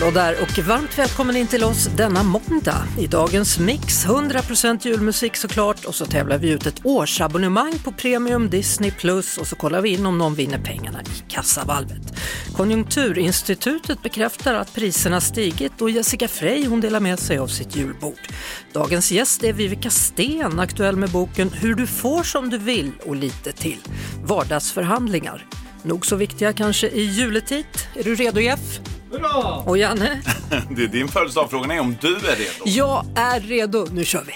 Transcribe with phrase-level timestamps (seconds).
[0.00, 2.82] Hallå där och varmt välkommen in till oss denna måndag.
[2.98, 8.50] I dagens mix 100% julmusik såklart och så tävlar vi ut ett årsabonnemang på Premium
[8.50, 12.14] Disney Plus och så kollar vi in om någon vinner pengarna i kassavalvet.
[12.56, 18.20] Konjunkturinstitutet bekräftar att priserna stigit och Jessica Frey hon delar med sig av sitt julbord.
[18.72, 23.16] Dagens gäst är Vivica Sten, aktuell med boken Hur du får som du vill och
[23.16, 23.78] lite till.
[24.24, 25.46] Vardagsförhandlingar.
[25.82, 27.66] Nog så viktiga kanske i juletid.
[27.94, 28.80] Är du redo Jeff?
[29.10, 29.64] Bra!
[29.66, 30.22] Och Janne?
[30.76, 31.50] Det är din födelsedag.
[31.50, 32.64] Frågan är om du är redo.
[32.64, 34.34] Jag är redo, nu kör vi!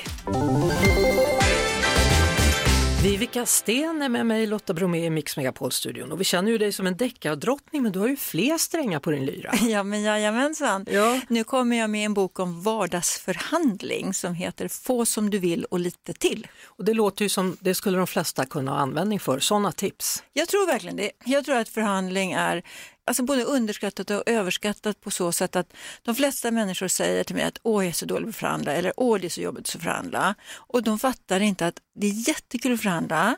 [3.03, 6.73] Vivica Sten är med mig, Lotta Bromé i Mix Megapol-studion och vi känner ju dig
[6.73, 9.53] som en deckardrottning men du har ju fler strängar på din lyra.
[9.63, 10.87] Ja men jajamensan.
[10.91, 11.21] Ja.
[11.29, 15.81] Nu kommer jag med en bok om vardagsförhandling som heter Få som du vill och
[15.81, 16.47] lite till.
[16.65, 20.23] Och det låter ju som det skulle de flesta kunna ha användning för, sådana tips.
[20.33, 21.11] Jag tror verkligen det.
[21.25, 22.63] Jag tror att förhandling är
[23.07, 25.73] alltså både underskattat och överskattat på så sätt att
[26.03, 28.73] de flesta människor säger till mig att åh jag är så dålig på att förhandla
[28.73, 30.35] eller åh det är så jobbigt att förhandla.
[30.55, 33.37] Och de fattar inte att det är jättekul att förhandla.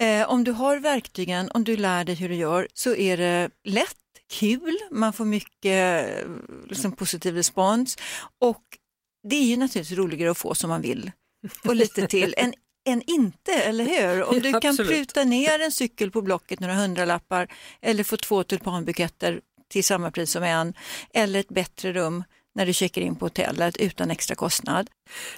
[0.00, 3.50] Eh, om du har verktygen, om du lär dig hur du gör så är det
[3.64, 3.96] lätt,
[4.32, 6.28] kul, man får mycket eh,
[6.68, 7.98] liksom, positiv respons
[8.40, 8.62] och
[9.28, 11.12] det är ju naturligtvis roligare att få som man vill
[11.64, 14.24] och lite till än än inte, eller hur?
[14.24, 17.48] Om du Ja, kan pruta ner en cykel på Blocket några hundralappar
[17.82, 19.40] eller få två tulpanbuketter
[19.72, 20.74] till samma pris som en
[21.14, 22.24] eller ett bättre rum
[22.56, 24.90] när du checkar in på hotellet utan extra kostnad.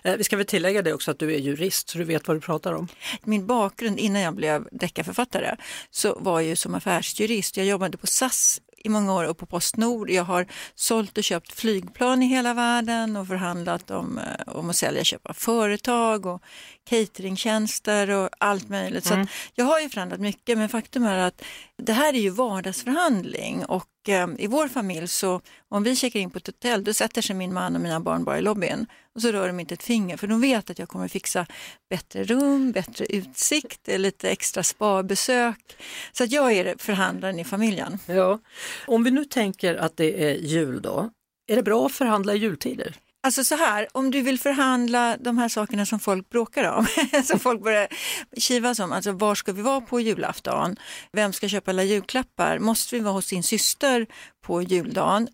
[0.05, 2.37] Eh, Vi ska väl tillägga det också att du är jurist så du vet vad
[2.37, 2.89] du pratar om.
[3.25, 5.57] Min bakgrund innan jag blev deckarförfattare
[5.91, 7.57] så var jag ju som affärsjurist.
[7.57, 10.11] Jag jobbade på SAS i många år och på Postnord.
[10.11, 14.77] Jag har sålt och köpt flygplan i hela världen och förhandlat om, eh, om att
[14.77, 16.43] sälja och köpa företag och
[16.89, 19.05] cateringtjänster och allt möjligt.
[19.05, 21.43] Så att jag har ju förhandlat mycket men faktum är att
[21.83, 26.31] det här är ju vardagsförhandling och eh, i vår familj så om vi checkar in
[26.31, 29.23] på ett hotell då sätter sig min man och mina barn bara i lobbyn och
[29.23, 31.47] så rör de inte ett finger för de vet att jag kommer fixa
[31.91, 35.77] bättre rum, bättre utsikt, eh, lite extra spabesök.
[36.13, 37.99] Så att jag är förhandlaren i familjen.
[38.07, 38.39] Ja.
[38.87, 41.11] Om vi nu tänker att det är jul då,
[41.47, 42.97] är det bra att förhandla i jultider?
[43.27, 46.87] Alltså så här, om du vill förhandla de här sakerna som folk bråkar om,
[47.25, 47.89] som folk börjar
[48.37, 50.77] kivas om, alltså var ska vi vara på julafton,
[51.13, 54.07] vem ska köpa alla julklappar, måste vi vara hos din syster
[54.43, 55.29] på juldagen,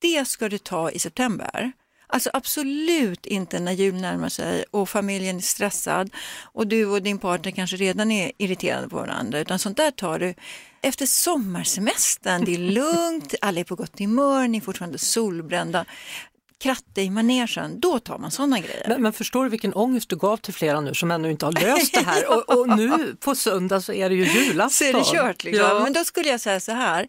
[0.00, 1.72] det ska du ta i september.
[2.06, 6.10] Alltså absolut inte när jul närmar sig och familjen är stressad
[6.42, 10.18] och du och din partner kanske redan är irriterade på varandra utan sånt där tar
[10.18, 10.34] du
[10.82, 12.44] efter sommarsemestern.
[12.44, 15.84] Det är lugnt, alla är på gott humör, ni är fortfarande solbrända.
[16.62, 18.84] Kratta i manegen, då tar man sådana grejer.
[18.88, 21.52] Men, men förstår du vilken ångest du gav till flera nu som ännu inte har
[21.52, 24.70] löst det här och, och nu på söndag så är det ju julafton.
[24.70, 25.44] så är det kört.
[25.44, 25.66] Liksom.
[25.66, 25.80] Ja.
[25.80, 27.08] Men då skulle jag säga så här,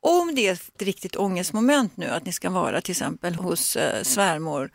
[0.00, 4.02] om det är ett riktigt ångestmoment nu att ni ska vara till exempel hos eh,
[4.02, 4.70] svärmor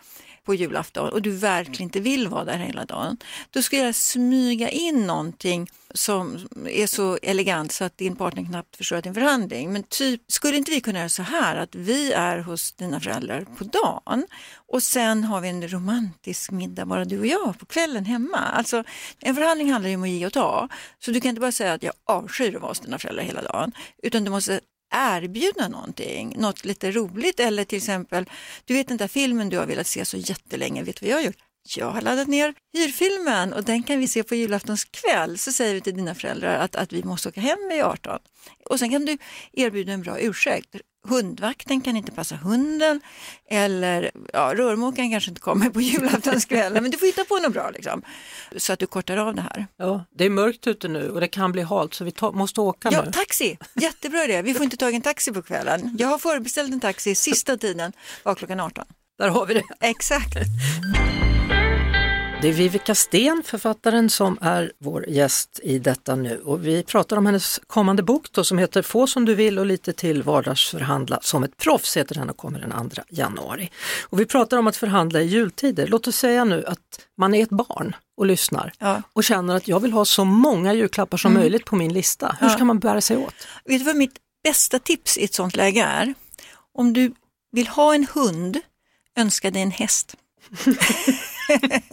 [0.46, 3.18] på julafton och du verkligen inte vill vara där hela dagen,
[3.50, 8.76] då skulle jag smyga in någonting som är så elegant så att din partner knappt
[8.76, 9.74] förstår att det är en förhandling.
[9.74, 13.46] Men typ, skulle inte vi kunna göra så här att vi är hos dina föräldrar
[13.58, 14.28] på dagen
[14.68, 18.38] och sen har vi en romantisk middag bara du och jag på kvällen hemma.
[18.38, 18.84] Alltså
[19.20, 20.70] en förhandling handlar ju om att ge och ta.
[21.00, 23.42] Så du kan inte bara säga att jag avskyr att vara hos dina föräldrar hela
[23.42, 23.72] dagen
[24.04, 24.60] utan du måste
[24.92, 28.30] erbjuda någonting, något lite roligt eller till exempel,
[28.66, 31.18] du vet den där filmen du har velat se så jättelänge, vet du vad jag
[31.18, 31.38] har gjort?
[31.78, 35.38] Jag har laddat ner hyrfilmen och den kan vi se på julaftons kväll.
[35.38, 38.20] Så säger vi till dina föräldrar att, att vi måste åka hem vid 18.
[38.66, 39.18] Och sen kan du
[39.54, 40.76] erbjuda en bra ursäkt.
[41.08, 43.02] Hundvakten kan inte passa hunden
[43.50, 47.70] eller ja, rörmokaren kanske inte kommer på julaftonskvällen men du får hitta på något bra
[47.70, 48.02] liksom.
[48.58, 49.68] Så att du kortar av det här.
[49.78, 52.62] Ja, det är mörkt ute nu och det kan bli halt så vi ta, måste
[52.62, 53.12] åka Ja, nu.
[53.12, 53.58] taxi!
[53.76, 54.42] Jättebra idé.
[54.42, 55.96] Vi får inte tag i en taxi på kvällen.
[56.00, 57.92] Jag har förbeställt en taxi sista tiden
[58.24, 58.86] var klockan 18.
[59.18, 59.64] Där har vi det.
[59.80, 60.36] Exakt.
[62.42, 67.18] Det är Vivica Sten, författaren, som är vår gäst i detta nu och vi pratar
[67.18, 71.20] om hennes kommande bok då, som heter Få som du vill och lite till vardagsförhandla
[71.22, 73.72] som ett proffs heter den och kommer den 2 januari.
[74.02, 75.88] Och vi pratar om att förhandla i jultider.
[75.88, 76.80] Låt oss säga nu att
[77.18, 79.02] man är ett barn och lyssnar Ja.
[79.14, 82.38] och känner att jag vill ha så många julklappar som möjligt på min lista.
[82.40, 82.54] Hur Ja.
[82.54, 83.36] ska man bära sig åt?
[83.66, 86.14] Vet du vad mitt bästa tips i ett sånt läge är?
[86.74, 87.14] Om du
[87.52, 88.58] vill ha en hund,
[89.18, 90.16] önska dig en häst.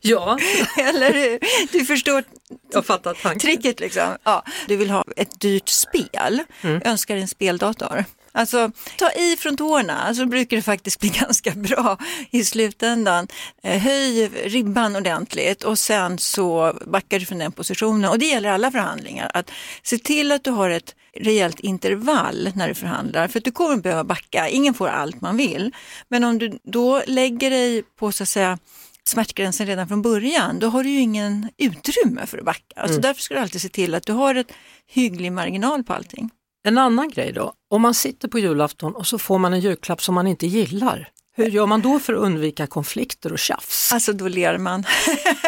[0.00, 0.38] Ja,
[0.78, 1.38] Eller hur?
[1.72, 2.24] Du förstår
[2.72, 3.38] jag fattar tanken.
[3.40, 4.16] tricket liksom.
[4.24, 6.42] Ja, du vill ha ett dyrt spel,
[6.84, 8.04] önska dig en speldator.
[8.36, 11.98] Alltså ta i från tårna så brukar det faktiskt bli ganska bra
[12.30, 13.28] i slutändan.
[13.62, 18.10] Eh, höj ribban ordentligt och sen så backar du från den positionen.
[18.10, 19.30] Och det gäller alla förhandlingar.
[19.34, 19.50] Att
[19.82, 23.28] se till att du har ett rejält intervall när du förhandlar.
[23.28, 24.48] För att du kommer behöva backa.
[24.48, 25.74] Ingen får allt man vill.
[26.08, 28.58] Men om du då lägger dig på så att säga
[29.04, 32.74] smärtgränsen redan från början, då har du ju ingen utrymme för att backa.
[32.76, 33.02] Alltså mm.
[33.02, 34.52] Därför ska du alltid se till att du har ett
[34.86, 36.30] hygglig marginal på allting.
[36.66, 40.02] En annan grej då, om man sitter på julafton och så får man en julklapp
[40.02, 43.92] som man inte gillar, hur gör man då för att undvika konflikter och tjafs?
[43.92, 44.84] Alltså då ler man.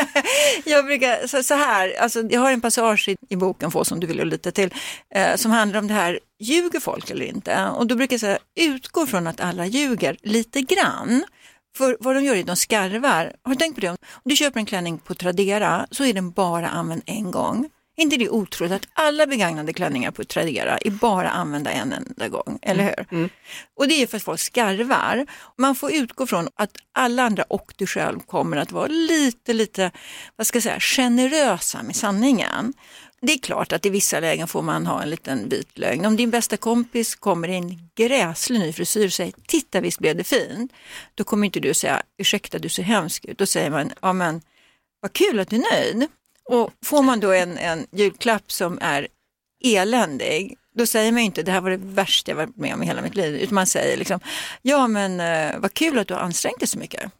[0.65, 4.00] jag brukar, så, så, här, alltså, jag har en passage i, i boken Få som
[4.00, 4.75] du vill lite till,
[5.15, 7.67] eh, som handlar om det här, ljuger folk eller inte?
[7.67, 11.25] Och då brukar jag säga, utgå från att alla ljuger lite grann.
[11.76, 13.32] För vad de gör är att de skarvar.
[13.43, 13.88] Har du tänkt på det?
[13.91, 17.71] Om du köper en klänning på Tradera så är den bara använd en gång.
[17.99, 22.29] Är inte det otroligt att alla begagnade klänningar på Tradera är bara använda en enda
[22.29, 22.99] gång, eller hur?
[22.99, 23.06] Mm.
[23.11, 23.31] mm.
[23.77, 25.27] Och det är för att folk skarvar.
[25.56, 29.91] Man får utgå från att alla andra och du själv kommer att vara lite, lite,
[30.37, 32.73] vad ska jag säga, generösa med sanningen.
[33.21, 36.06] Det är klart att i vissa lägen får man ha en liten vit lögn.
[36.06, 40.17] Om din bästa kompis kommer i en gräslig ny frisyr och säger titta visst blev
[40.17, 40.73] det fint.
[41.15, 43.39] Då kommer inte du säga ursäkta du ser hemsk ut.
[43.39, 44.41] Då säger man ja men
[45.00, 46.09] vad kul att du är nöjd.
[46.49, 49.09] Och får man då en, en julklapp som är
[49.65, 52.87] eländig, då säger man inte det här var det värsta jag varit med om i
[52.87, 54.21] hela mitt liv, utan man säger liksom
[54.62, 57.11] ja men eh, vad kul att du har ansträngt dig så mycket.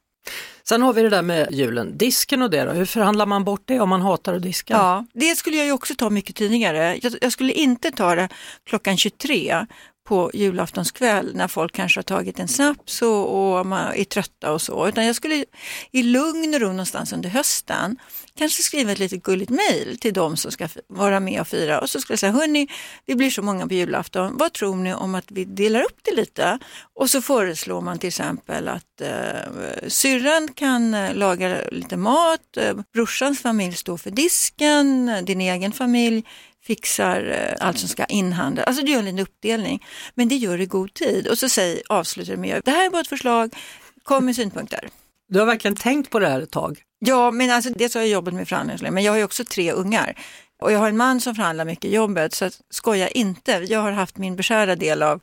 [0.69, 3.63] Sen har vi det där med julen, disken och det då, hur förhandlar man bort
[3.65, 4.75] det om man hatar att diska?
[4.75, 6.99] Ja, det skulle jag ju också ta mycket tidigare.
[7.03, 8.29] Jag, jag skulle inte ta det
[8.67, 9.67] klockan 23
[10.09, 14.63] på julaftonskväll när folk kanske har tagit en snaps och, och man är trötta och
[14.63, 14.89] så.
[14.89, 15.45] Utan jag skulle
[15.91, 17.97] i lugn och ro någonstans under hösten
[18.39, 21.91] kanske skriva ett litet gulligt mejl till de som ska vara med och fira och
[21.91, 22.69] så skulle jag säga, hörni,
[23.07, 26.15] vi blir så många på julafton, vad tror ni om att vi delar upp det
[26.15, 26.59] lite?
[26.95, 32.77] Och så föreslår man till exempel att eh, syrran kan eh, laga lite mat, eh,
[32.95, 36.25] brorsans familj står för disken, eh, din egen familj
[36.65, 38.67] fixar eh, allt som ska inhandlas.
[38.67, 39.85] Alltså du gör en liten uppdelning,
[40.15, 41.27] men det gör i god tid.
[41.27, 43.55] Och så säg, avslutar du med, det här är bara ett förslag,
[44.03, 44.89] kom med synpunkter.
[45.29, 46.83] Du har verkligen tänkt på det här ett tag?
[46.99, 49.73] Ja, men alltså dels har jag jobbat med förhandlingar, men jag har ju också tre
[49.73, 50.15] ungar.
[50.63, 53.53] Och jag har en man som förhandlar mycket i jobbet, så skoja inte.
[53.53, 55.21] Jag har haft min beskärda del av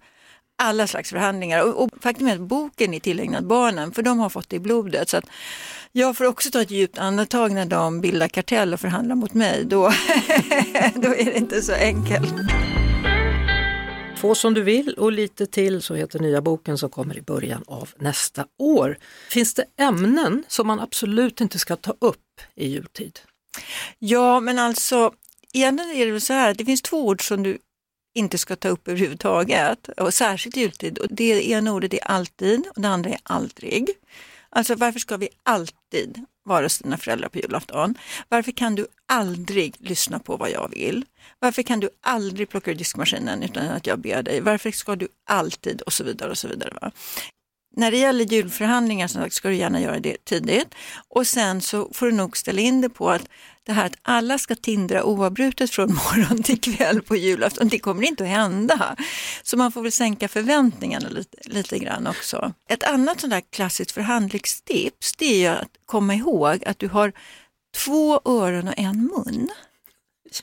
[0.58, 1.64] alla slags förhandlingar.
[1.64, 4.60] Och, och faktum är att boken är tillägnad barnen, för de har fått det i
[4.60, 5.10] blodet.
[5.10, 5.26] Så att
[5.98, 9.66] jag får också ta ett djupt andetag när de bildar kartell och förhandlar mot mig.
[9.66, 9.82] Då,
[10.96, 12.34] då är det inte så enkelt.
[14.18, 17.64] Få som du vill och lite till så heter nya boken som kommer i början
[17.68, 18.98] av nästa år.
[19.30, 23.20] Finns det ämnen som man absolut inte ska ta upp i jultid?
[24.00, 25.14] Ja, men alltså
[25.54, 27.58] egentligen är det så här att det finns två ord som du
[28.16, 30.98] inte ska ta upp överhuvudtaget och särskilt jultid.
[30.98, 33.90] Och det ena ordet är alltid och det andra är aldrig.
[34.56, 37.96] Alltså varför ska vi alltid vara hos dina föräldrar på julafton?
[38.30, 41.06] Varför kan du aldrig lyssna på vad jag vill?
[41.40, 44.42] Varför kan du aldrig plocka ur diskmaskinen utan att jag ber dig?
[44.42, 46.74] Varför ska du alltid och så vidare och så vidare.
[46.82, 46.92] Va?
[47.76, 50.76] När det gäller julförhandlingar som sagt, ska du gärna göra det tidigt
[51.08, 53.30] och sen så får du nog ställa in det på att
[53.66, 58.04] det här att alla ska tindra oavbrutet från morgon till kväll på julafton, det kommer
[58.04, 58.96] inte att hända.
[59.44, 62.54] Så man får väl sänka förväntningarna lite, lite grann också.
[62.70, 67.14] Ett annat sånt där klassiskt förhandlingstips det är ju att komma ihåg att du har
[67.76, 69.50] två öron och en mun.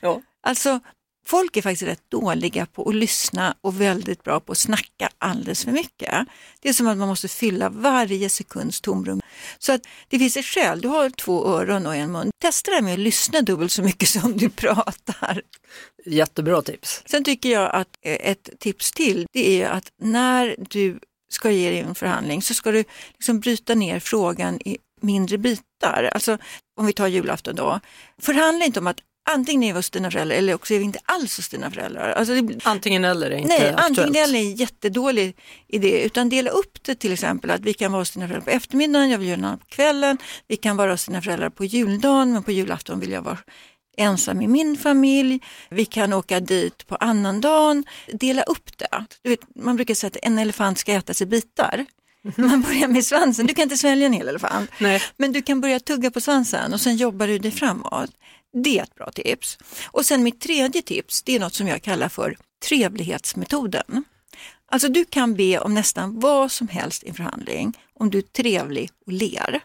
[0.01, 0.21] Ja.
[0.41, 0.79] Alltså
[1.25, 5.63] Folk är faktiskt rätt dåliga på att lyssna och väldigt bra på att snacka alldeles
[5.63, 6.27] för mycket.
[6.61, 9.21] Det är som att man måste fylla varje sekunds tomrum.
[9.59, 12.31] Så att det finns ett skäl, du har två öron och en mun.
[12.41, 15.41] Testa det med att lyssna dubbelt så mycket som du pratar.
[16.05, 17.03] Jättebra tips.
[17.05, 20.99] Sen tycker jag att eh, ett tips till, det är att när du
[21.33, 22.83] ska ge dig en förhandling så ska du
[23.13, 26.09] liksom bryta ner frågan i mindre bitar.
[26.13, 26.37] Alltså
[26.79, 27.79] om vi tar julafton då.
[28.21, 28.99] Förhandla inte om att
[29.29, 32.11] antingen är vi hos dina föräldrar eller också är vi inte alls hos dina föräldrar.
[32.11, 33.99] Alltså det, antingen eller är inte Nej, aktuellt.
[33.99, 35.37] antingen eller är en jättedålig
[35.67, 36.03] idé.
[36.03, 39.09] Utan dela upp det till exempel att vi kan vara hos dina föräldrar på eftermiddagen,
[39.09, 40.17] jag vill göra något på kvällen.
[40.47, 43.37] Vi kan vara hos dina föräldrar på juldagen, men på julafton vill jag vara
[43.97, 45.39] ensam i min familj.
[45.69, 47.83] Vi kan åka dit på annandagen.
[48.13, 49.05] Dela upp det.
[49.21, 51.85] Du vet, man brukar säga att en elefant ska ätas i bitar.
[52.35, 54.71] Man börjar med svansen, du kan inte svälja en hel elefant.
[54.79, 55.01] Nej.
[55.17, 58.09] Men du kan börja tugga på svansen och sen jobbar du dig framåt.
[58.53, 59.57] Det är ett bra tips.
[59.85, 64.05] Och sen mitt tredje tips, det är något som jag kallar för trevlighetsmetoden.
[64.65, 68.21] Alltså du kan be om nästan vad som helst i en förhandling om du är
[68.21, 69.61] trevlig och ler.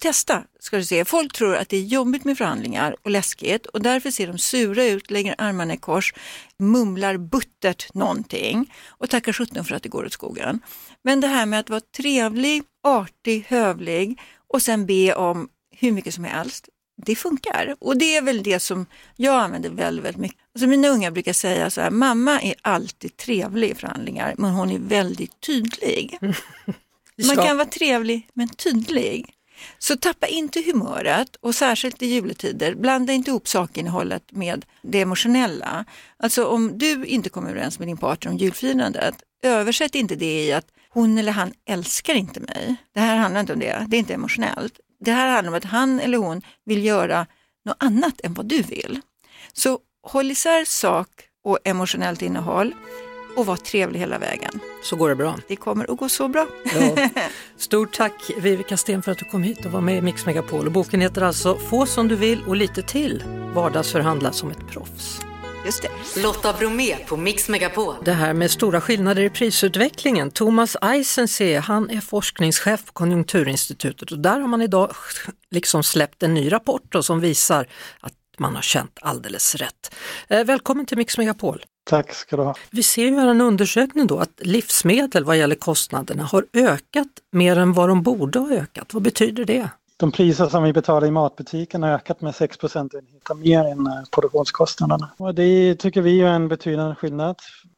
[0.00, 1.04] Testa ska du se.
[1.04, 4.84] Folk tror att det är jobbigt med förhandlingar och läskigt och därför ser de sura
[4.84, 6.14] ut, lägger armarna i kors,
[6.58, 10.60] mumlar buttert någonting och tackar sjutton för att det går åt skogen.
[11.02, 16.14] Men det här med att vara trevlig, artig, hövlig och sen be om hur mycket
[16.14, 16.68] som helst,
[17.06, 17.76] det funkar.
[17.78, 18.86] Och det är väl det som
[19.16, 20.38] jag använder väldigt, väldigt mycket.
[20.54, 24.70] Alltså mina unga brukar säga så här, mamma är alltid trevlig i förhandlingar, men hon
[24.70, 26.18] är väldigt tydlig.
[27.26, 29.34] Man kan vara trevlig men tydlig.
[29.78, 35.84] Så tappa inte humöret och särskilt i juletider, blanda inte ihop sakinnehållet med det emotionella.
[36.16, 40.52] Alltså om du inte kommer överens med din partner om julfirandet, översätt inte det i
[40.52, 42.76] att hon eller han älskar inte mig.
[42.94, 44.80] Det här handlar inte om det, det är inte emotionellt.
[45.00, 47.26] Det här handlar om att han eller hon vill göra
[47.64, 49.00] något annat än vad du vill.
[49.52, 51.08] Så håll isär sak
[51.44, 52.74] och emotionellt innehåll
[53.36, 54.60] och var trevlig hela vägen.
[54.82, 55.38] Så går det bra.
[55.48, 56.46] Det kommer att gå så bra.
[56.74, 57.08] Ja.
[57.56, 60.66] Stort tack Vivica Sten för att du kom hit och var med i Mix Megapol.
[60.66, 63.24] Och boken heter alltså Få som du vill och lite till.
[63.54, 65.20] Vardagsförhandla som ett proffs.
[65.68, 66.22] Just det.
[66.22, 67.94] Lotta Bromé på Mix Megapol.
[68.04, 70.30] Det här med stora skillnader i prisutvecklingen.
[70.30, 74.90] Thomas Eisensee, han är forskningschef på Konjunkturinstitutet och där har man idag
[75.50, 77.66] liksom släppt en ny rapport då, som visar
[78.00, 79.94] att man har känt alldeles rätt.
[80.28, 81.64] Eh, välkommen till Mix Megapol.
[81.84, 82.54] Tack ska du ha.
[82.70, 87.58] Vi ser ju här en undersökning då att livsmedel vad gäller kostnaderna har ökat mer
[87.58, 88.94] än vad de borde ha ökat.
[88.94, 89.70] Vad betyder det?
[90.00, 93.92] De priser som vi betalar i matbutiken har ökat med 6 procentenheter mer än eh,
[94.12, 95.10] produktionskostnaderna.
[95.16, 97.36] Och det tycker vi är en betydande skillnad.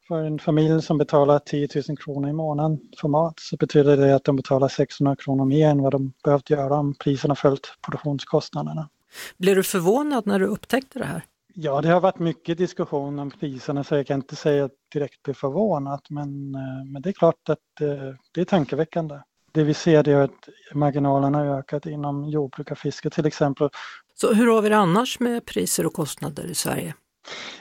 [0.09, 4.15] För en familj som betalar 10 000 kronor i månaden för mat så betyder det
[4.15, 8.89] att de betalar 600 kronor mer än vad de behövt göra om priserna följt produktionskostnaderna.
[9.37, 11.25] Blev du förvånad när du upptäckte det här?
[11.55, 15.35] Ja, det har varit mycket diskussion om priserna så jag kan inte säga direkt bli
[15.35, 19.19] förvånad men, eh, men det är klart att eh, det är tankeväckande.
[19.53, 23.69] Det vi ser är att marginalerna har ökat inom jordbruk och fiske till exempel.
[24.15, 26.95] Så hur har vi det annars med priser och kostnader i Sverige?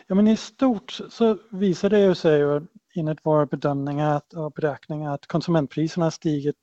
[0.08, 2.62] Ja, men I stort så visar det sig
[2.96, 6.56] enligt våra bedömningar och beräkningar att konsumentpriserna har stigit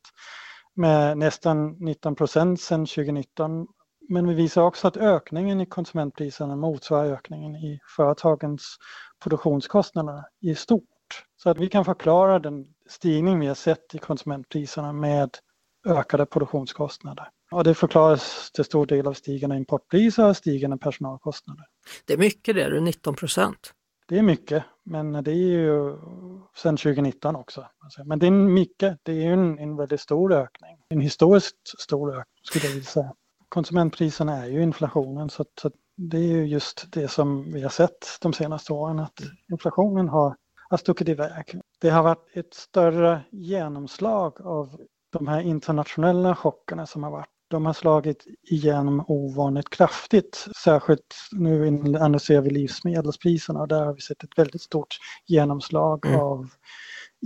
[0.75, 3.67] med nästan 19 procent sedan 2019
[4.09, 8.77] men vi visar också att ökningen i konsumentpriserna motsvarar ökningen i företagens
[9.23, 10.83] produktionskostnader i stort.
[11.37, 15.31] Så att vi kan förklara den stigning vi har sett i konsumentpriserna med
[15.87, 17.29] ökade produktionskostnader.
[17.51, 21.65] Och det förklaras till stor del av stigande importpriser och stigande personalkostnader.
[22.05, 23.73] Det är mycket det, du 19 procent.
[24.09, 25.97] Det är mycket, men det är ju
[26.57, 27.67] sedan 2019 också.
[28.05, 30.77] Men det är mycket, det är en, en väldigt stor ökning.
[30.89, 33.13] En historiskt stor ökning skulle jag vilja säga
[33.49, 38.19] konsumentpriserna är ju inflationen så, så det är ju just det som vi har sett
[38.21, 39.21] de senaste åren att
[39.53, 40.37] inflationen har,
[40.69, 41.61] har stuckit iväg.
[41.81, 44.81] Det har varit ett större genomslag av
[45.13, 47.29] de här internationella chockerna som har varit.
[47.49, 51.67] De har slagit igenom ovanligt kraftigt, särskilt nu
[51.97, 56.21] analyserar vi livsmedelspriserna och där har vi sett ett väldigt stort genomslag mm.
[56.21, 56.49] av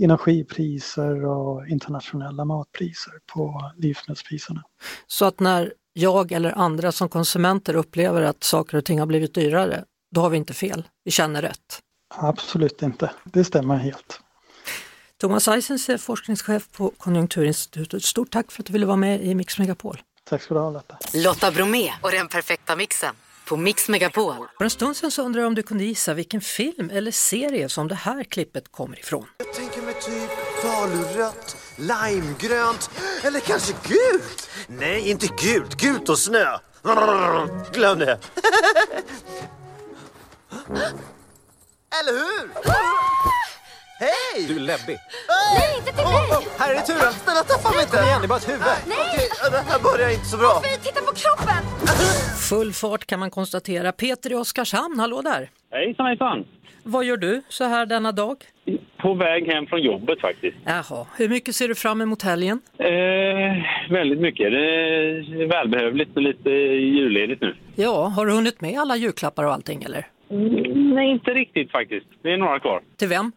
[0.01, 4.63] energipriser och internationella matpriser på livsmedelspriserna.
[5.07, 9.33] Så att när jag eller andra som konsumenter upplever att saker och ting har blivit
[9.33, 10.87] dyrare, då har vi inte fel.
[11.03, 11.79] Vi känner rätt.
[12.15, 14.21] Absolut inte, det stämmer helt.
[15.21, 18.03] Thomas Eisens är forskningschef på Konjunkturinstitutet.
[18.03, 20.01] Stort tack för att du ville vara med i Mix Megapol.
[20.29, 20.97] Tack ska du ha Lotta.
[21.13, 24.35] Lotta Bromé och den perfekta mixen på Mix Megapol.
[24.57, 27.69] För en stund sedan så undrade jag om du kunde gissa vilken film eller serie
[27.69, 29.25] som det här klippet kommer ifrån.
[29.37, 32.89] Jag tänker mig typ falurött, limegrönt
[33.23, 34.49] eller kanske gult.
[34.67, 35.75] Nej, inte gult.
[35.75, 36.57] Gult och snö.
[37.73, 38.19] Glöm det.
[41.99, 42.51] Eller hur?
[44.05, 44.47] Hej!
[44.47, 44.97] Du är läbbig.
[45.57, 46.13] Nej, inte till mig!
[46.13, 47.13] Oh, oh, här är turen.
[47.23, 47.97] Snälla tappa mig inte.
[47.97, 48.61] Kom igen, det är bara ett huvud.
[48.93, 48.97] Nej!
[49.13, 50.53] Okej, det här börjar inte så bra.
[50.63, 51.61] Vi tittar på kroppen!
[52.49, 53.91] Full fart kan man konstatera.
[53.91, 55.49] Peter i Oskarshamn, hallå där!
[55.71, 56.45] Hejsan hejsan!
[56.83, 58.37] Vad gör du så här denna dag?
[59.01, 60.57] På väg hem från jobbet faktiskt.
[60.65, 62.61] Jaha, hur mycket ser du fram emot helgen?
[62.77, 62.85] Eh,
[63.89, 64.51] väldigt mycket.
[64.51, 67.55] Det är välbehövligt med lite julledigt nu.
[67.75, 70.07] Ja, har du hunnit med alla julklappar och allting eller?
[70.31, 72.05] Mm, nej, inte riktigt faktiskt.
[72.23, 72.81] Det är några kvar.
[72.97, 73.31] Till vem?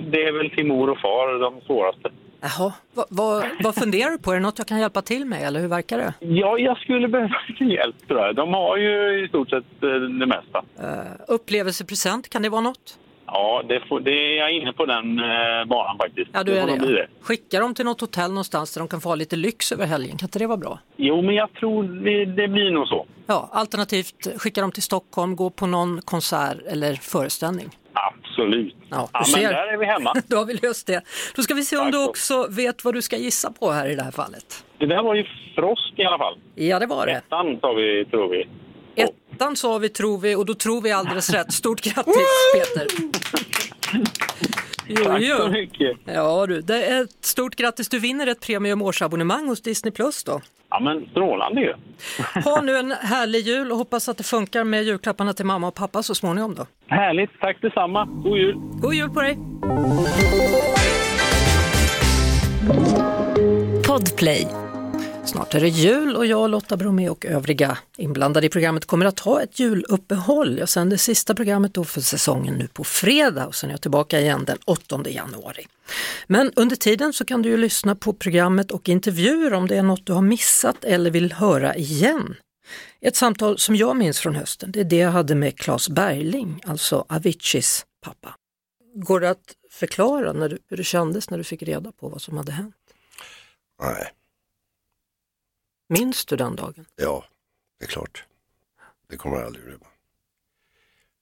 [0.00, 2.10] Det är väl till mor och far, de svåraste.
[2.40, 4.30] Jaha, vad, vad, vad funderar du på?
[4.30, 6.14] Är det något jag kan hjälpa till med eller hur verkar det?
[6.20, 8.36] Ja, jag skulle behöva lite hjälp tror jag.
[8.36, 10.58] De har ju i stort sett eh, det mesta.
[10.80, 12.98] Uh, upplevelsepresent, kan det vara något?
[13.32, 16.30] Ja, det, får, det är jag inne på den eh, banan faktiskt.
[16.32, 17.06] Ja, du det är bli det.
[17.20, 20.16] Skicka dem till något hotell någonstans där de kan få ha lite lyx över helgen.
[20.18, 20.78] Kan inte det vara bra?
[20.96, 23.06] Jo, men jag tror det, det blir nog så.
[23.26, 27.68] Ja, alternativt skicka dem till Stockholm, gå på någon konsert eller föreställning.
[27.92, 28.74] Absolut.
[28.88, 30.14] Ja, Ja, men där är vi hemma.
[30.26, 31.02] Då har vi löst det.
[31.36, 32.08] Då ska vi se om Tack du så.
[32.08, 34.64] också vet vad du ska gissa på här i det här fallet.
[34.78, 36.38] Det där var ju Frost i alla fall.
[36.54, 37.12] Ja, det var det.
[37.12, 38.48] Ettan tar vi, tror vi.
[39.40, 41.52] Ettan sa vi tror vi och då tror vi alldeles rätt.
[41.52, 42.14] Stort grattis
[42.54, 42.86] Peter!
[44.86, 45.36] Jo, Tack jo.
[45.36, 45.98] så mycket.
[46.04, 47.88] Ja du, det är ett stort grattis.
[47.88, 50.40] Du vinner ett premium årsabonnemang hos Disney Plus då.
[50.70, 51.74] Ja, men strålande ju.
[52.44, 55.74] Ha nu en härlig jul och hoppas att det funkar med julklapparna till mamma och
[55.74, 56.66] pappa så småningom då.
[56.86, 57.30] Härligt.
[57.40, 58.04] Tack detsamma.
[58.04, 58.54] God jul.
[58.56, 59.38] God jul på dig!
[63.86, 64.69] Podplay.
[65.24, 69.20] Snart är det jul och jag, Lotta Bromé och övriga inblandade i programmet kommer att
[69.20, 70.58] ha ett juluppehåll.
[70.58, 74.20] Jag sänder sista programmet då för säsongen nu på fredag och sen är jag tillbaka
[74.20, 75.66] igen den 8 januari.
[76.26, 79.82] Men under tiden så kan du ju lyssna på programmet och intervjuer om det är
[79.82, 82.36] något du har missat eller vill höra igen.
[83.00, 86.62] Ett samtal som jag minns från hösten, det är det jag hade med Claes Bergling,
[86.66, 88.34] alltså Aviciis pappa.
[88.94, 92.22] Går det att förklara när du, hur det kändes när du fick reda på vad
[92.22, 92.74] som hade hänt?
[93.82, 94.12] Nej,
[95.92, 96.86] Minns du den dagen?
[96.96, 97.24] ja,
[97.78, 98.24] det är klart.
[99.08, 99.86] Det kommer jag aldrig glömma.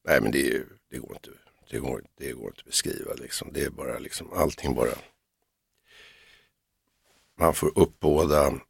[0.04, 1.30] Nej, men det, är, ju- det, går inte,
[1.70, 3.52] det, går, det går inte att beskriva liksom.
[3.52, 4.94] Det är bara liksom, allting bara.
[7.38, 8.60] Man får uppbåda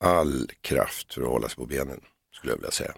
[0.00, 2.94] all kraft för att hålla sig på benen, skulle jag vilja säga.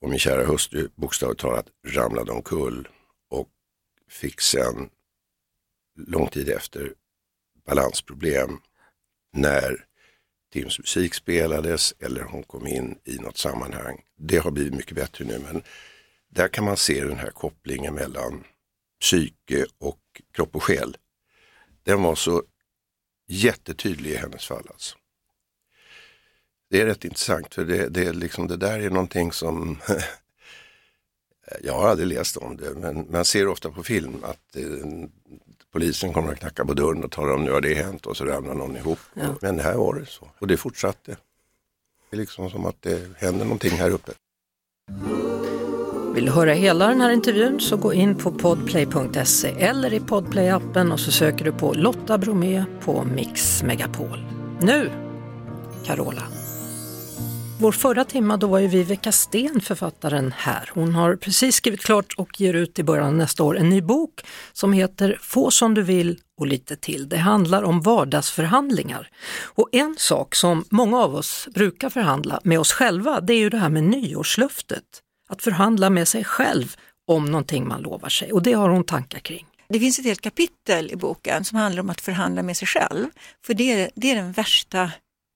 [0.00, 2.88] Och min kära hustru bokstavligt talat ramlade omkull
[3.28, 3.48] och
[4.08, 4.90] fick sen
[5.94, 6.94] lång tid efter
[7.66, 8.60] balansproblem
[9.32, 9.86] när
[10.56, 14.04] Tims musik spelades eller hon kom in i något sammanhang.
[14.16, 15.62] Det har blivit mycket bättre nu men
[16.28, 18.44] där kan man se den här kopplingen mellan
[19.00, 20.00] psyke och
[20.32, 20.96] kropp och själ.
[21.82, 22.42] Den var så
[23.26, 24.66] jättetydlig i hennes fall.
[24.70, 24.96] Alltså.
[26.70, 29.78] Det är rätt intressant för det, det, är liksom, det där är någonting som
[31.62, 34.64] jag har aldrig läst om det men man ser ofta på film att eh,
[35.72, 38.24] polisen kommer att knacka på dörren och talar om nu har det hänt och så
[38.24, 38.98] ramlar någon ihop.
[39.40, 41.16] Men här var det så och det fortsatte.
[42.10, 44.12] Det är liksom som att det händer någonting här uppe.
[46.14, 50.92] Vill du höra hela den här intervjun så gå in på podplay.se eller i podplay-appen
[50.92, 54.18] och så söker du på Lotta Bromé på Mix Megapol.
[54.60, 54.90] Nu,
[55.84, 56.22] Carola.
[57.60, 60.70] Vår förra timma då var ju Viveka Sten författaren här.
[60.74, 63.80] Hon har precis skrivit klart och ger ut i början av nästa år en ny
[63.80, 64.20] bok
[64.52, 67.08] som heter Få som du vill och lite till.
[67.08, 69.10] Det handlar om vardagsförhandlingar.
[69.42, 73.50] Och en sak som många av oss brukar förhandla med oss själva det är ju
[73.50, 74.84] det här med nyårslöftet.
[75.28, 79.18] Att förhandla med sig själv om någonting man lovar sig och det har hon tankar
[79.18, 79.46] kring.
[79.68, 83.06] Det finns ett helt kapitel i boken som handlar om att förhandla med sig själv.
[83.46, 84.90] För det är, det är den värsta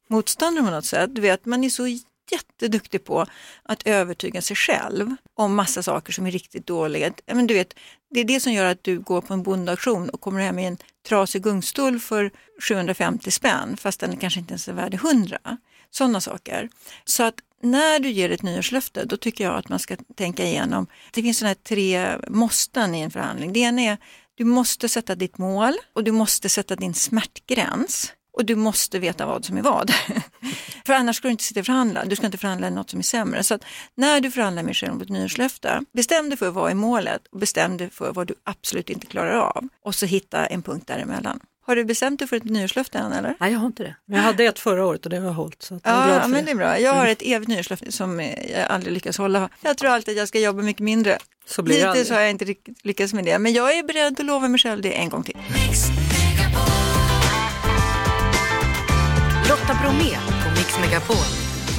[0.08, 1.14] motståndaren på något sätt.
[1.14, 1.86] Du vet, man är så
[2.32, 3.26] jätteduktig på
[3.62, 7.12] att övertyga sig själv om massa saker som är riktigt dåliga.
[7.26, 7.74] Men du vet,
[8.10, 10.64] det är det som gör att du går på en bondauktion och kommer hem i
[10.64, 12.30] en trasig gungstol för
[12.68, 15.38] 750 spänn fast den kanske inte ens är värd 100.
[15.90, 16.68] Sådana saker.
[17.04, 20.86] Så att när du ger ett nyårslöfte då tycker jag att man ska tänka igenom.
[21.12, 23.52] Det finns sådana här tre måsten i en förhandling.
[23.52, 23.98] Det ena är
[24.34, 28.12] du måste sätta ditt mål och du måste sätta din smärtgräns.
[28.32, 29.90] Och du måste veta vad som är vad.
[30.86, 32.04] För annars ska du inte sitta och förhandla.
[32.04, 33.42] Du ska inte förhandla något som är sämre.
[33.42, 33.64] Så att
[33.94, 37.22] när du förhandlar med dig själv om ett nyårslöfte, bestäm dig för vad är målet
[37.32, 39.68] och bestäm dig för vad du absolut inte klarar av.
[39.84, 41.40] Och så hitta en punkt däremellan.
[41.66, 43.34] Har du bestämt dig för ett nyårslöfte än eller?
[43.40, 43.96] Nej, jag har inte det.
[44.06, 45.62] Men jag hade ett förra året och det har jag hållit.
[45.62, 46.78] Så att jag Ja, men det är bra.
[46.80, 47.12] Jag har Mm.
[47.12, 49.48] ett evigt nyårslöfte som eh, jag aldrig lyckas hålla.
[49.60, 51.18] Jag tror alltid att jag ska jobba mycket mindre.
[51.46, 51.98] Så blir det aldrig.
[52.00, 54.82] Hittills har jag inte lyckats med det, men jag är beredd att lova mig själv
[54.82, 55.36] det en gång till.
[59.50, 61.16] Lotta Bromé på Mix Megapol.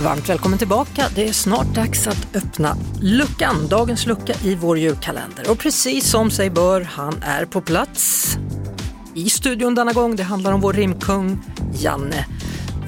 [0.04, 1.06] Varmt välkommen tillbaka.
[1.16, 5.50] Det är snart dags att öppna luckan, dagens lucka i vår julkalender.
[5.52, 8.28] Och precis som sig bör, han är på plats
[9.16, 10.16] i studion denna gång.
[10.16, 12.26] Det handlar om vår rimkung Janne.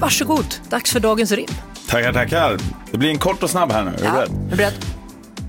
[0.00, 1.48] Varsågod, dags för dagens rim.
[1.88, 2.58] Tackar, tackar.
[2.90, 3.90] Det blir en kort och snabb här nu.
[3.90, 4.30] Är du Ja, beredd?
[4.46, 4.74] är du beredd?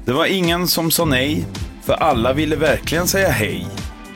[0.05, 1.45] Det var ingen som sa nej,
[1.83, 3.67] för alla ville verkligen säga hej.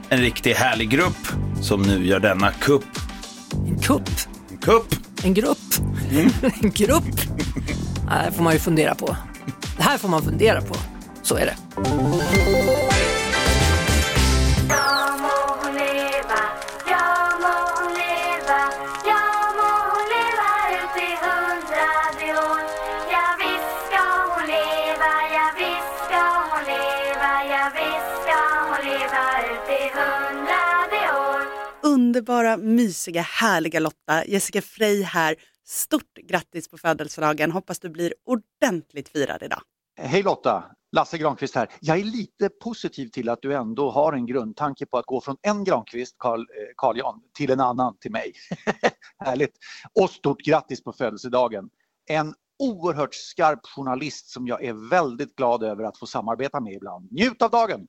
[0.09, 1.27] En riktigt härlig grupp
[1.61, 2.85] som nu gör denna kupp.
[3.67, 4.09] En kupp,
[4.51, 4.95] En kupp!
[5.23, 5.57] En grupp,
[6.61, 7.15] en grupp.
[8.05, 9.15] Det här får man ju fundera på.
[9.77, 10.75] Det här får man fundera på.
[11.21, 11.55] Så är det.
[15.73, 16.41] Leva,
[16.89, 18.59] ja må hon leva,
[19.05, 19.21] ja
[19.57, 20.03] må hon
[28.85, 30.58] leva ut i hundrade
[32.09, 34.25] Underbara, mysiga, härliga Lotta.
[34.25, 35.35] Jessica Frey här.
[35.65, 37.51] Stort grattis på födelsedagen.
[37.51, 39.59] Hoppas du blir ordentligt firad idag.
[40.01, 40.63] Hej Lotta!
[40.91, 41.67] Lasse Granqvist här.
[41.79, 45.37] Jag är lite positiv till att du ändå har en grundtanke på att gå från
[45.41, 46.45] en Granqvist, Carl, eh,
[46.75, 48.33] Carl Jan, till en annan, till mig.
[49.25, 49.53] Härligt!
[50.01, 51.69] Och stort grattis på födelsedagen!
[52.09, 57.11] En oerhört skarp journalist som jag är väldigt glad över att få samarbeta med ibland.
[57.11, 57.87] Njut av dagen!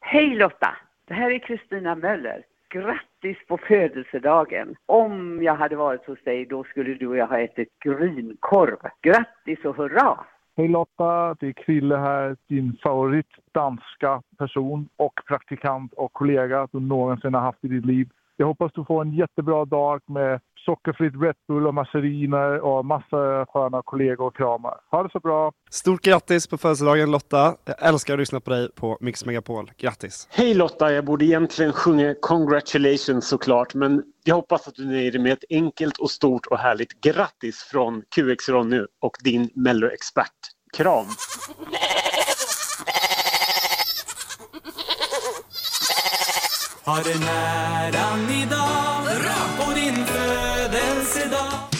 [0.00, 0.76] Hej Lotta!
[1.08, 2.44] Det här är Kristina Möller.
[2.70, 4.76] Grattis på födelsedagen!
[4.86, 8.76] Om jag hade varit hos dig då skulle du och jag ha ätit grynkorv.
[9.02, 10.18] Grattis och hurra!
[10.56, 16.80] Hej Lotta, det är Krille här, din favorit danska person och praktikant och kollega du
[16.80, 18.08] någonsin har haft i ditt liv.
[18.40, 23.46] Jag hoppas du får en jättebra dag med sockerfritt Red Bull och massariner och massa
[23.48, 24.74] sköna kollegor och kramar.
[24.90, 25.52] Ha det så bra!
[25.70, 27.56] Stort grattis på födelsedagen Lotta.
[27.64, 29.70] Jag älskar att lyssna på dig på Mix Megapol.
[29.76, 30.28] Grattis!
[30.30, 35.20] Hej Lotta, jag borde egentligen sjunga congratulations såklart, men jag hoppas att du nöjer dig
[35.20, 40.32] med ett enkelt och stort och härligt grattis från QX Ronny och din Mello-expert.
[40.76, 41.06] Kram!
[46.88, 48.88] Har den äran idag
[49.58, 51.77] på din födelsedag.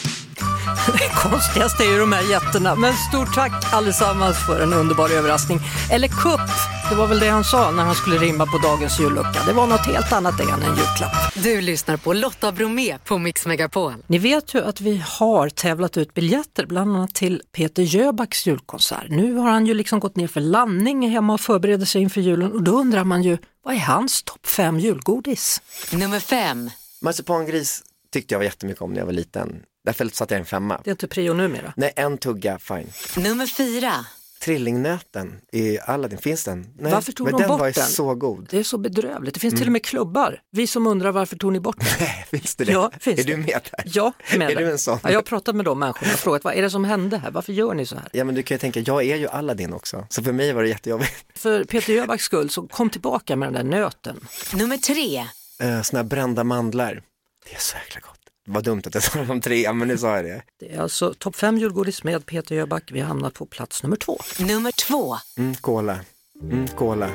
[0.92, 2.74] Det konstigaste är ju de här jätterna.
[2.74, 5.60] Men stort tack allesammans för en underbar överraskning.
[5.90, 6.50] Eller kupp,
[6.90, 9.42] det var väl det han sa när han skulle rimma på dagens jullucka.
[9.46, 11.34] Det var något helt annat än en julklapp.
[11.34, 13.94] Du lyssnar på Lotta Bromé på Mix Megapol.
[14.06, 19.08] Ni vet ju att vi har tävlat ut biljetter bland annat till Peter Jöbacks julkonsert.
[19.08, 22.52] Nu har han ju liksom gått ner för landning hemma och förbereder sig inför julen
[22.52, 25.60] och då undrar man ju, vad är hans topp fem julgodis?
[25.92, 26.70] Nummer fem.
[27.02, 29.62] Marsipangris tyckte jag var jättemycket om när jag var liten.
[29.88, 30.80] Därför satte jag en femma.
[30.84, 31.72] Det är inte prio numera.
[31.76, 32.92] Nej, en tugga, fine.
[33.16, 33.92] Nummer fyra.
[34.40, 36.66] Trillingnöten i Aladdin, finns den?
[36.78, 37.86] Nej, Varför tog men de den bort var ju den?
[37.86, 38.46] så god.
[38.50, 39.34] Det är så bedrövligt.
[39.34, 39.58] Det finns Mm.
[39.60, 40.40] till och med klubbar.
[40.50, 42.08] Vi som undrar varför tog ni bort den?
[42.30, 42.72] Finns det det?
[42.72, 43.30] Ja, finns är det.
[43.32, 43.82] du med där?
[43.84, 44.62] Ja, med Är där.
[44.62, 44.98] du en sån?
[45.02, 47.30] Ja, jag har pratat med de människorna och frågat vad är det som hände här?
[47.30, 48.08] Varför gör ni så här?
[48.12, 50.06] Ja men du kan ju tänka, jag är ju Aladdin också.
[50.10, 51.12] Så för mig var det jättejobbigt.
[51.34, 54.20] För Peter Jöbacks skull, så kom tillbaka med den där nöten.
[54.54, 55.20] Nummer tre.
[55.68, 57.02] Uh, såna här brända mandlar.
[57.48, 58.17] Det är så jäkla gott.
[58.48, 60.42] Var dumt att jag sa de tre, men nu sa jag det.
[60.60, 62.90] Det är alltså topp fem julgodis med Peter Jöback.
[62.92, 64.18] Vi har hamnat på plats nummer två.
[64.40, 65.16] Nummer två.
[65.38, 65.98] Mm, cola.
[66.42, 67.08] Mm, cola.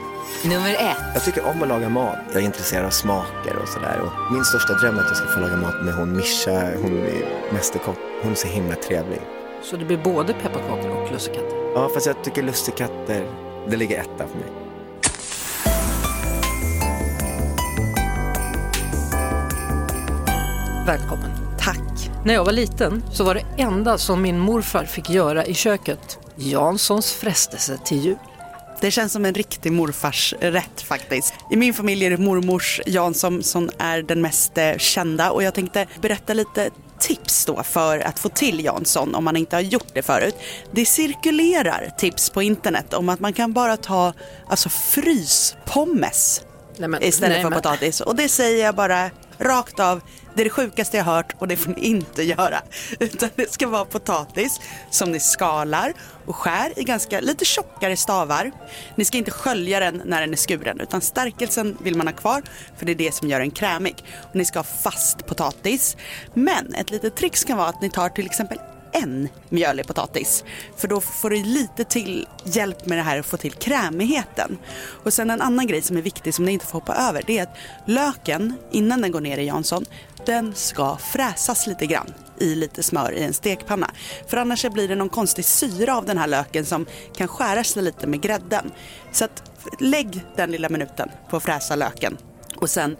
[0.45, 0.97] Nummer ett.
[1.13, 2.17] Jag tycker om att laga mat.
[2.33, 3.99] Jag är intresserad av smaker och sådär.
[4.01, 6.97] Och Min största dröm är att jag ska få laga mat med hon Mischa, hon
[6.97, 7.97] är mästerkock.
[8.21, 9.21] Hon är så himla trevlig.
[9.63, 11.71] Så det blir både pepparkakor och lussekatter.
[11.75, 13.27] Ja, fast jag tycker lussekatter,
[13.69, 14.62] det ligger etta för mig.
[20.85, 21.31] Välkommen.
[21.59, 22.09] Tack.
[22.25, 26.19] När jag var liten så var det enda som min morfar fick göra i köket
[26.35, 28.15] Janssons frestelse till jul.
[28.81, 31.33] Det känns som en riktig morfars rätt faktiskt.
[31.51, 35.53] I min familj är det mormors Jansson som är den mest eh, kända och jag
[35.53, 36.69] tänkte berätta lite
[36.99, 40.35] tips då för att få till Jansson om man inte har gjort det förut.
[40.71, 44.13] Det cirkulerar tips på internet om att man kan bara ta
[44.47, 46.41] alltså fryspommes
[46.77, 48.01] Nej, men- istället nej, för men- potatis.
[48.01, 49.09] Och det säger jag bara
[49.43, 50.01] rakt av.
[50.35, 52.61] Det är det sjukaste jag hört och det får ni inte göra.
[52.99, 55.93] Utan det ska vara potatis som ni skalar
[56.25, 58.51] och skär i ganska lite tjockare stavar.
[58.95, 62.43] Ni ska inte skölja den när den är skuren utan stärkelsen vill man ha kvar
[62.77, 63.95] för det är det som gör den krämig.
[64.29, 65.97] Och ni ska ha fast potatis.
[66.33, 68.57] Men ett litet trix kan vara att ni tar till exempel
[68.93, 70.43] en mjölig potatis.
[70.77, 74.57] För då får du lite till hjälp med det här att få till krämigheten.
[75.03, 77.37] Och sen en annan grej som är viktig som ni inte får hoppa över det
[77.37, 79.85] är att löken innan den går ner i Jansson
[80.25, 83.91] den ska fräsas lite grann i lite smör i en stekpanna.
[84.27, 87.83] För annars blir det någon konstig syra av den här löken som kan skära sig
[87.83, 88.71] lite med grädden.
[89.11, 92.17] Så att lägg den lilla minuten på att fräsa löken.
[92.55, 92.97] Och sen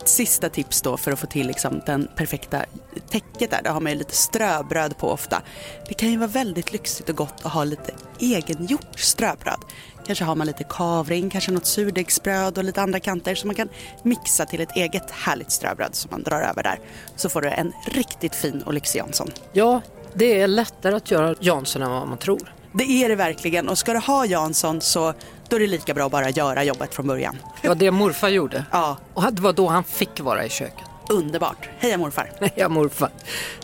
[0.00, 2.64] ett sista tips då för att få till liksom den perfekta
[3.10, 3.62] täcket där.
[3.62, 5.42] Där har man ju lite ströbröd på ofta.
[5.88, 9.60] Det kan ju vara väldigt lyxigt och gott att ha lite egengjort ströbröd.
[10.06, 13.68] Kanske har man lite kavring, kanske något surdegsbröd och lite andra kanter som man kan
[14.02, 16.78] mixa till ett eget härligt ströbröd som man drar över där.
[17.16, 19.30] Så får du en riktigt fin och lyxig Jansson.
[19.52, 19.80] Ja,
[20.14, 22.54] det är lättare att göra Jansson än vad man tror.
[22.72, 25.14] Det är det verkligen och ska du ha Jansson så
[25.48, 27.36] då är det lika bra att bara göra jobbet från början.
[27.62, 28.64] Det var det morfar gjorde.
[28.70, 28.98] Ja.
[29.14, 30.84] Och det var då han fick vara i köket.
[31.10, 31.68] Underbart.
[31.78, 32.32] Heja morfar.
[32.40, 33.10] Heja morfar.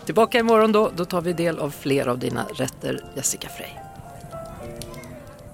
[0.05, 3.69] Tillbaka imorgon då, då tar vi del av fler av dina rätter, Jessica Frey.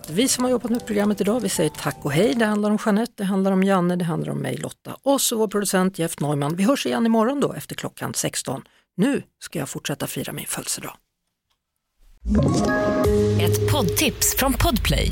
[0.09, 2.35] Vi som har jobbat med programmet idag, vi säger tack och hej.
[2.35, 5.37] Det handlar om Jeanette, det handlar om Janne, det handlar om mig Lotta och så
[5.37, 6.55] vår producent Jeff Neumann.
[6.55, 8.61] Vi hörs igen imorgon då efter klockan 16.
[8.97, 10.93] Nu ska jag fortsätta fira min födelsedag.
[13.41, 15.11] Ett poddtips från Podplay.